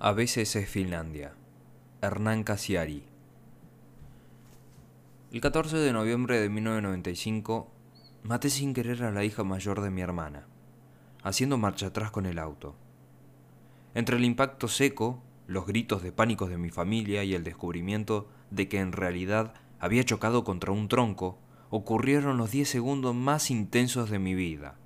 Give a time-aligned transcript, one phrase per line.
[0.00, 1.32] A veces es Finlandia.
[2.02, 3.02] Hernán Casiari.
[5.32, 7.68] El 14 de noviembre de 1995
[8.22, 10.46] maté sin querer a la hija mayor de mi hermana,
[11.24, 12.76] haciendo marcha atrás con el auto.
[13.94, 18.68] Entre el impacto seco, los gritos de pánico de mi familia y el descubrimiento de
[18.68, 21.40] que en realidad había chocado contra un tronco,
[21.70, 24.76] ocurrieron los 10 segundos más intensos de mi vida.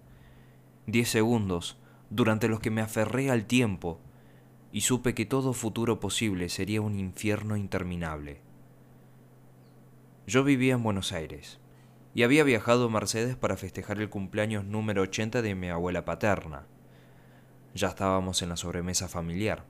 [0.87, 1.77] 10 segundos
[2.09, 4.01] durante los que me aferré al tiempo
[4.73, 8.41] y supe que todo futuro posible sería un infierno interminable.
[10.27, 11.61] Yo vivía en Buenos Aires
[12.15, 16.67] y había viajado a Mercedes para festejar el cumpleaños número 80 de mi abuela paterna.
[17.75, 19.65] Ya estábamos en la sobremesa familiar.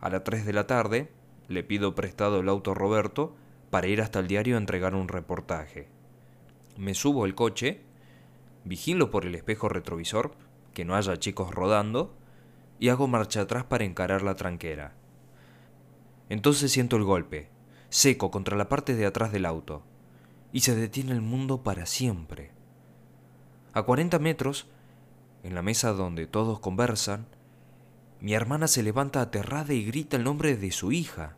[0.00, 1.10] A las 3 de la tarde
[1.48, 3.34] le pido prestado el auto Roberto
[3.70, 5.88] para ir hasta el diario a entregar un reportaje.
[6.76, 7.82] Me subo al coche,
[8.64, 10.34] vigilo por el espejo retrovisor
[10.72, 12.14] que no haya chicos rodando
[12.78, 14.94] y hago marcha atrás para encarar la tranquera.
[16.28, 17.48] Entonces siento el golpe,
[17.88, 19.82] seco contra la parte de atrás del auto,
[20.52, 22.52] y se detiene el mundo para siempre.
[23.72, 24.68] A 40 metros,
[25.42, 27.26] en la mesa donde todos conversan,
[28.20, 31.36] mi hermana se levanta aterrada y grita el nombre de su hija.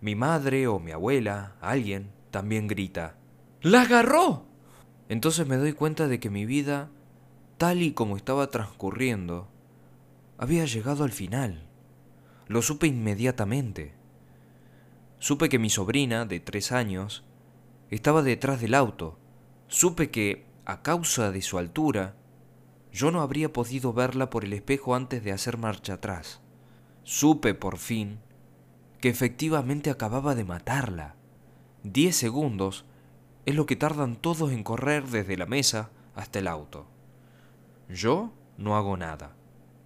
[0.00, 3.16] Mi madre o mi abuela, alguien, también grita.
[3.60, 4.46] ¡La agarró!
[5.08, 6.88] Entonces me doy cuenta de que mi vida,
[7.58, 9.51] tal y como estaba transcurriendo,
[10.38, 11.66] había llegado al final.
[12.48, 13.94] Lo supe inmediatamente.
[15.18, 17.24] Supe que mi sobrina, de tres años,
[17.90, 19.18] estaba detrás del auto.
[19.68, 22.16] Supe que, a causa de su altura,
[22.92, 26.40] yo no habría podido verla por el espejo antes de hacer marcha atrás.
[27.04, 28.20] Supe, por fin,
[29.00, 31.16] que efectivamente acababa de matarla.
[31.82, 32.84] Diez segundos
[33.46, 36.86] es lo que tardan todos en correr desde la mesa hasta el auto.
[37.88, 39.34] Yo no hago nada.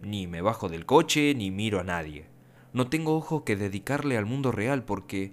[0.01, 2.27] Ni me bajo del coche, ni miro a nadie.
[2.73, 5.33] No tengo ojos que dedicarle al mundo real porque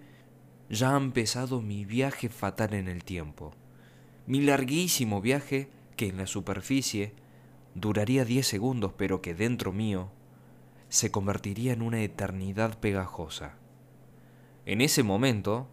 [0.69, 3.53] ya ha empezado mi viaje fatal en el tiempo.
[4.25, 7.13] Mi larguísimo viaje que en la superficie
[7.75, 10.09] duraría diez segundos pero que dentro mío
[10.89, 13.55] se convertiría en una eternidad pegajosa.
[14.65, 15.67] En ese momento,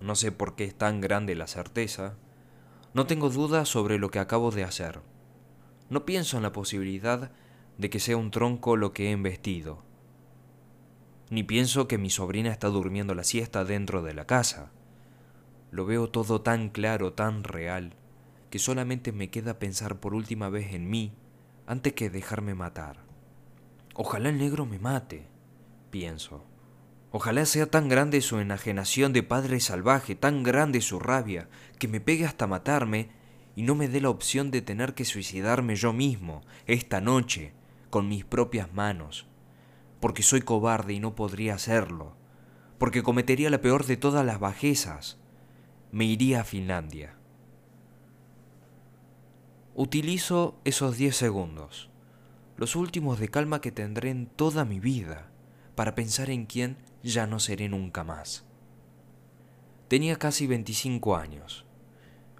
[0.00, 2.16] no sé por qué es tan grande la certeza,
[2.94, 5.00] no tengo duda sobre lo que acabo de hacer.
[5.90, 7.32] No pienso en la posibilidad
[7.78, 9.82] de que sea un tronco lo que he embestido.
[11.28, 14.70] Ni pienso que mi sobrina está durmiendo la siesta dentro de la casa.
[15.70, 17.94] Lo veo todo tan claro, tan real,
[18.50, 21.12] que solamente me queda pensar por última vez en mí
[21.66, 23.04] antes que dejarme matar.
[23.94, 25.26] Ojalá el negro me mate,
[25.90, 26.44] pienso.
[27.10, 31.48] Ojalá sea tan grande su enajenación de padre salvaje, tan grande su rabia,
[31.78, 33.08] que me pegue hasta matarme
[33.56, 37.54] y no me dé la opción de tener que suicidarme yo mismo, esta noche,
[37.90, 39.26] con mis propias manos,
[40.00, 42.14] porque soy cobarde y no podría hacerlo,
[42.78, 45.18] porque cometería la peor de todas las bajezas,
[45.92, 47.14] me iría a Finlandia.
[49.74, 51.90] Utilizo esos diez segundos,
[52.56, 55.28] los últimos de calma que tendré en toda mi vida,
[55.74, 58.46] para pensar en quién ya no seré nunca más.
[59.88, 61.64] Tenía casi 25 años.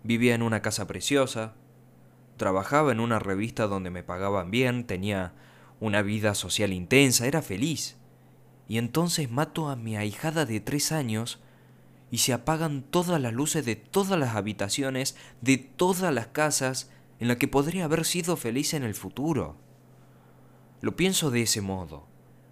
[0.02, 1.54] Vivía en una casa preciosa,
[2.36, 5.32] trabajaba en una revista donde me pagaban bien, tenía
[5.80, 7.96] una vida social intensa, era feliz.
[8.68, 11.40] Y entonces mato a mi ahijada de tres años
[12.10, 17.28] y se apagan todas las luces de todas las habitaciones, de todas las casas en
[17.28, 19.56] las que podría haber sido feliz en el futuro.
[20.80, 22.06] Lo pienso de ese modo,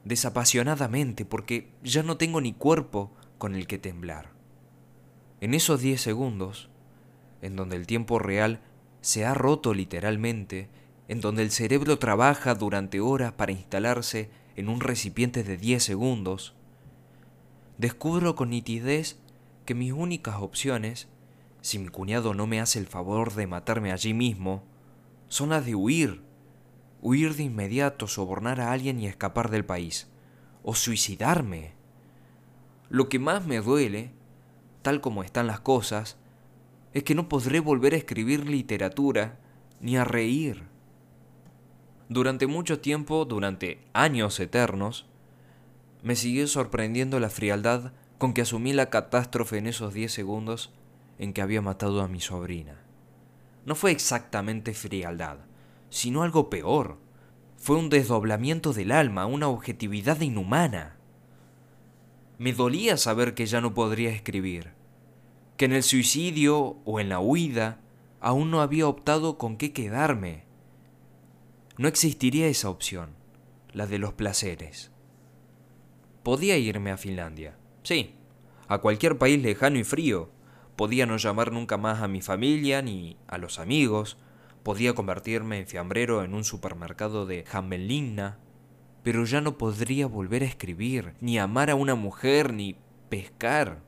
[0.05, 4.33] desapasionadamente, porque ya no tengo ni cuerpo con el que temblar.
[5.41, 6.71] En esos diez segundos,
[7.43, 8.61] en donde el tiempo real
[9.05, 10.71] se ha roto literalmente,
[11.09, 16.55] en donde el cerebro trabaja durante horas para instalarse en un recipiente de 10 segundos,
[17.77, 19.19] descubro con nitidez
[19.67, 21.07] que mis únicas opciones,
[21.61, 24.63] si mi cuñado no me hace el favor de matarme allí mismo,
[25.29, 26.23] son las de huir,
[27.03, 30.09] huir de inmediato, sobornar a alguien y escapar del país,
[30.63, 31.73] o suicidarme.
[32.89, 34.13] Lo que más me duele,
[34.81, 36.17] tal como están las cosas,
[36.95, 39.37] es que no podré volver a escribir literatura
[39.81, 40.63] ni a reír.
[42.09, 45.07] Durante mucho tiempo, durante años eternos,
[46.03, 50.73] me siguió sorprendiendo la frialdad con que asumí la catástrofe en esos diez segundos
[51.19, 52.81] en que había matado a mi sobrina.
[53.67, 55.39] No fue exactamente frialdad,
[55.91, 56.99] sino algo peor.
[57.57, 60.97] Fue un desdoblamiento del alma, una objetividad inhumana.
[62.39, 64.84] Me dolía saber que ya no podría escribir
[65.57, 67.81] que en el suicidio o en la huida
[68.21, 70.45] aún no había optado con qué quedarme.
[71.77, 73.11] No existiría esa opción,
[73.73, 74.91] la de los placeres.
[76.23, 78.15] Podía irme a Finlandia, sí,
[78.69, 80.31] a cualquier país lejano y frío.
[80.77, 84.17] Podía no llamar nunca más a mi familia ni a los amigos.
[84.63, 88.39] Podía convertirme en fiambrero en un supermercado de Hamelina.
[89.03, 92.77] Pero ya no podría volver a escribir, ni amar a una mujer, ni
[93.11, 93.83] pescar.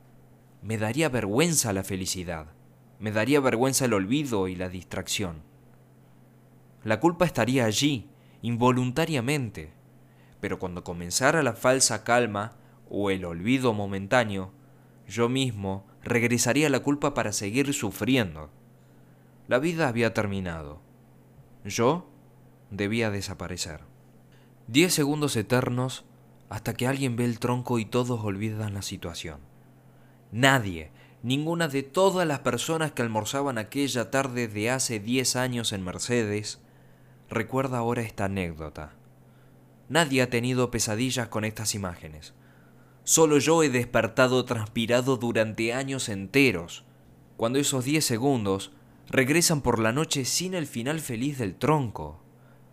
[0.63, 2.47] Me daría vergüenza la felicidad.
[2.99, 5.43] Me daría vergüenza el olvido y la distracción.
[6.83, 8.09] La culpa estaría allí,
[8.43, 9.73] involuntariamente.
[10.41, 12.57] Pero cuando comenzara la falsa calma
[12.89, 14.53] o el olvido momentáneo,
[15.09, 18.51] yo mismo regresaría a la culpa para seguir sufriendo.
[19.49, 20.81] La vida había terminado.
[21.65, 22.09] Yo
[22.71, 23.81] debía desaparecer.
[24.69, 26.05] Diez segundos eternos
[26.49, 29.41] hasta que alguien ve el tronco y todos olvidan la situación.
[30.33, 30.91] Nadie,
[31.23, 36.61] ninguna de todas las personas que almorzaban aquella tarde de hace diez años en Mercedes,
[37.29, 38.93] recuerda ahora esta anécdota.
[39.89, 42.35] Nadie ha tenido pesadillas con estas imágenes.
[43.05, 46.85] Solo yo he despertado transpirado durante años enteros,
[47.37, 48.73] cuando esos diez segundos
[49.09, 52.21] regresan por la noche sin el final feliz del tronco.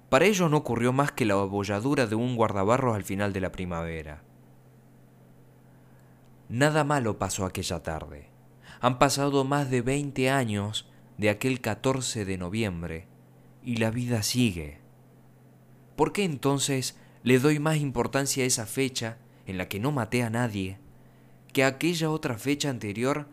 [0.10, 3.52] Para ellos no ocurrió más que la abolladura de un guardabarros al final de la
[3.52, 4.24] primavera.
[6.54, 8.30] Nada malo pasó aquella tarde.
[8.80, 13.08] Han pasado más de 20 años de aquel 14 de noviembre
[13.64, 14.78] y la vida sigue.
[15.96, 19.18] ¿Por qué entonces le doy más importancia a esa fecha
[19.48, 20.78] en la que no maté a nadie,
[21.54, 23.28] que aquella otra fecha anterior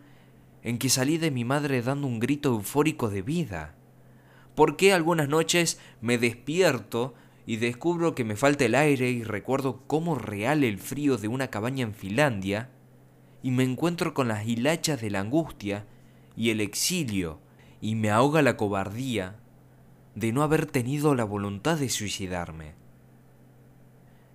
[0.63, 3.75] en que salí de mi madre dando un grito eufórico de vida.
[4.55, 7.13] ¿Por qué algunas noches me despierto
[7.45, 11.49] y descubro que me falta el aire y recuerdo cómo real el frío de una
[11.49, 12.71] cabaña en Finlandia
[13.43, 15.85] y me encuentro con las hilachas de la angustia
[16.35, 17.39] y el exilio
[17.81, 19.37] y me ahoga la cobardía
[20.15, 22.73] de no haber tenido la voluntad de suicidarme?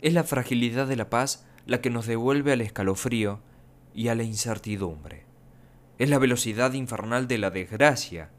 [0.00, 3.40] Es la fragilidad de la paz la que nos devuelve al escalofrío
[3.94, 5.24] y a la incertidumbre.
[5.98, 8.30] Es la velocidad infernal de la desgracia,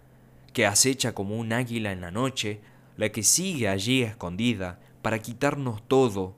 [0.53, 2.61] que acecha como un águila en la noche,
[2.95, 6.35] la que sigue allí escondida para quitarnos todo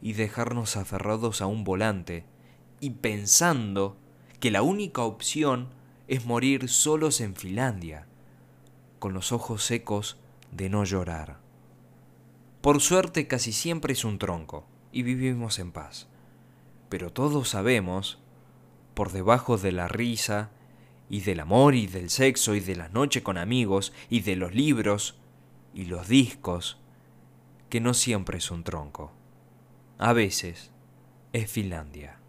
[0.00, 2.24] y dejarnos aferrados a un volante,
[2.80, 3.96] y pensando
[4.40, 5.68] que la única opción
[6.08, 8.06] es morir solos en Finlandia,
[8.98, 10.16] con los ojos secos
[10.50, 11.38] de no llorar.
[12.60, 16.08] Por suerte casi siempre es un tronco, y vivimos en paz
[16.90, 18.18] pero todos sabemos,
[18.94, 20.50] por debajo de la risa,
[21.08, 24.54] y del amor y del sexo y de la noche con amigos y de los
[24.54, 25.16] libros
[25.74, 26.78] y los discos,
[27.68, 29.12] que no siempre es un tronco.
[29.98, 30.70] A veces
[31.32, 32.19] es Finlandia.